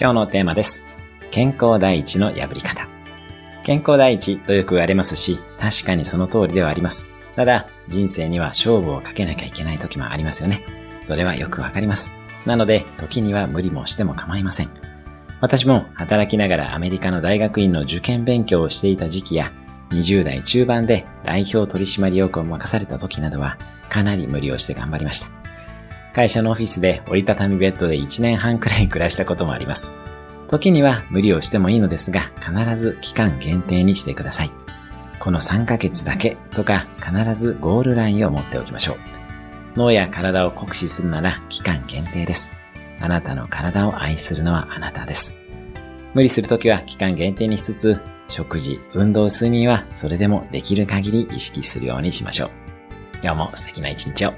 [0.00, 0.86] 今日のテーマです。
[1.32, 2.88] 健康第一の破り方。
[3.64, 7.08] 健康第一とよく言われますし、確かにその通りではあります。
[7.34, 10.62] ただ、人生には勝負をかけなきゃいけない時もありますよね。
[11.02, 12.12] それはよくわかります。
[12.46, 14.70] なので、時には無理もしても構いません。
[15.40, 19.50] 私も働きながらアメリカの大学院の受験勉強をしていた時期や、
[19.90, 23.58] 20代中盤で代表取締役を任された時などは、
[23.88, 25.37] かなり無理をして頑張りました。
[26.12, 29.92] 会社のオフィスで折りたたみベッドで1年半くらい暮らしたこともあります。
[30.48, 34.50] 時には無理をしてもいいのですが、必ず期間限定にしてください。
[35.20, 38.98] この3ヶ月だけとか必ずゴールラインを持っておきましょう。
[39.76, 42.52] 脳や体を酷使するなら期間限定です。
[43.00, 45.34] あなたの体を愛するのはあなたです。
[46.14, 52.50] 無理するときは期間限定にしつつ、食事、運動、睡眠はそれでもできる限り意識するようにしましょう。
[53.22, 54.34] 今日も素敵な一日を。